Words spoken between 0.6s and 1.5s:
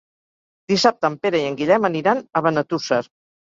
Dissabte en Pere i